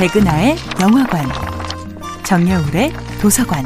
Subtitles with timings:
[0.00, 1.28] 백은하의 영화관,
[2.24, 2.90] 정여울의
[3.20, 3.62] 도서관.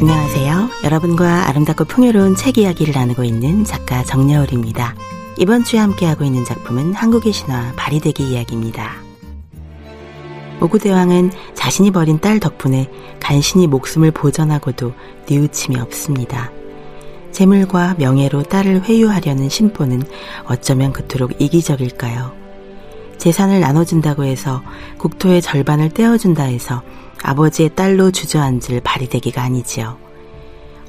[0.00, 0.68] 안녕하세요.
[0.82, 4.96] 여러분과 아름답고 풍요로운 책 이야기를 나누고 있는 작가 정여울입니다.
[5.36, 8.96] 이번 주에 함께하고 있는 작품은 한국의 신화 바리대기 이야기입니다.
[10.60, 12.90] 오구대왕은 자신이 버린 딸 덕분에
[13.20, 14.92] 간신히 목숨을 보전하고도
[15.28, 16.50] 뉘우침이 없습니다.
[17.32, 20.02] 재물과 명예로 딸을 회유하려는 심보는
[20.44, 22.32] 어쩌면 그토록 이기적일까요?
[23.18, 24.62] 재산을 나눠준다고 해서
[24.98, 26.82] 국토의 절반을 떼어준다 해서
[27.22, 29.98] 아버지의 딸로 주저앉을 바리대기가 아니지요.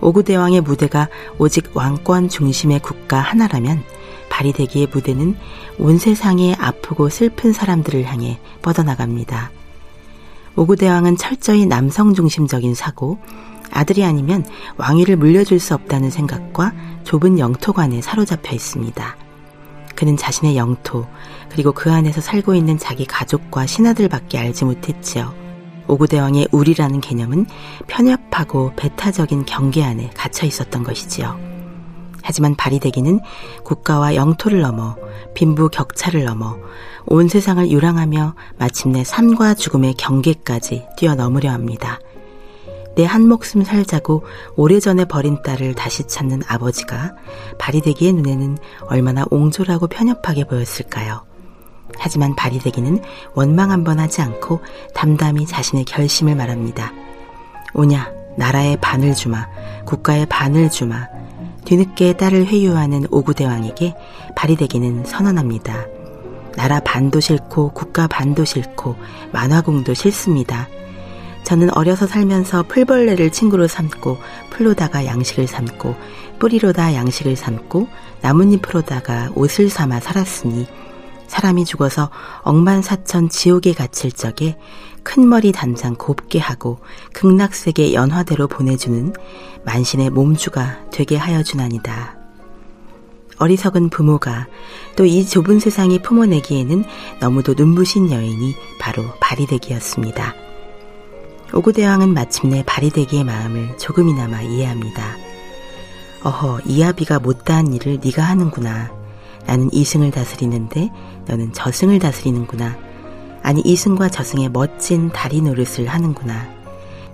[0.01, 3.83] 오구대왕의 무대가 오직 왕권 중심의 국가 하나라면
[4.29, 5.35] 바리대기의 무대는
[5.79, 9.51] 온 세상에 아프고 슬픈 사람들을 향해 뻗어나갑니다.
[10.55, 13.17] 오구대왕은 철저히 남성 중심적인 사고,
[13.71, 14.45] 아들이 아니면
[14.77, 19.15] 왕위를 물려줄 수 없다는 생각과 좁은 영토관에 사로잡혀 있습니다.
[19.95, 21.05] 그는 자신의 영토,
[21.49, 25.33] 그리고 그 안에서 살고 있는 자기 가족과 신하들밖에 알지 못했지요.
[25.87, 27.47] 오구대왕의 우리라는 개념은
[27.87, 31.37] 편협하고 배타적인 경계 안에 갇혀 있었던 것이지요.
[32.21, 33.19] 하지만 바리대기는
[33.63, 34.95] 국가와 영토를 넘어
[35.33, 36.57] 빈부 격차를 넘어
[37.05, 41.99] 온 세상을 유랑하며 마침내 삶과 죽음의 경계까지 뛰어넘으려 합니다.
[42.95, 44.23] 내 한 목숨 살자고
[44.55, 47.15] 오래전에 버린 딸을 다시 찾는 아버지가
[47.57, 51.23] 바리대기의 눈에는 얼마나 옹졸하고 편협하게 보였을까요?
[51.97, 53.01] 하지만 바리대기는
[53.33, 54.61] 원망 한번 하지 않고
[54.93, 56.93] 담담히 자신의 결심을 말합니다.
[57.73, 59.47] 오냐, 나라의 반을 주마,
[59.85, 61.07] 국가의 반을 주마.
[61.65, 63.95] 뒤늦게 딸을 회유하는 오구대왕에게
[64.35, 65.85] 바리대기는 선언합니다.
[66.55, 68.95] 나라 반도 싫고 국가 반도 싫고
[69.31, 70.67] 만화궁도 싫습니다.
[71.49, 74.19] 저는 어려서 살면서 풀벌레를 친구로 삼고
[74.51, 75.95] 풀로다가 양식을 삼고
[76.37, 77.87] 뿌리로다 양식을 삼고
[78.21, 80.67] 나뭇잎으로다가 옷을 삼아 살았으니
[81.25, 82.11] 사람이 죽어서
[82.43, 84.59] 억만사천 지옥에 갇힐 적에
[85.01, 86.81] 큰 머리 단장 곱게 하고
[87.13, 89.11] 극락세계 연화대로 보내주는
[89.65, 92.15] 만신의 몸주가 되게 하여 주나니다.
[93.39, 94.45] 어리석은 부모가
[94.95, 96.83] 또 이 좁은 세상이 품어내기에는
[97.19, 100.48] 너무도 눈부신 여인이 바로 바리대기였습니다.
[101.53, 105.17] 오구대왕은 마침내 바리대기의 마음을 조금이나마 이해합니다.
[106.23, 108.91] 어허, 이아비가 못다한 일을 네가 하는구나.
[109.45, 110.91] 나는 이승을 다스리는데
[111.25, 112.77] 너는 저승을 다스리는구나.
[113.41, 116.47] 아니 이승과 저승의 멋진 다리 노릇을 하는구나.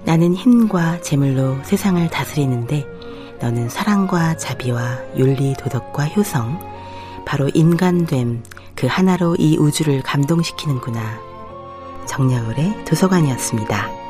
[0.03, 2.85] 나는 힘과 재물로 세상을 다스리는데
[3.40, 6.59] 너는 사랑과 자비와 윤리, 도덕과 효성,
[7.25, 8.44] 바로 인간됨
[8.75, 11.19] 그 하나로 이 우주를 감동시키는구나.
[12.06, 14.05] 정여울의 도서관이었습니다.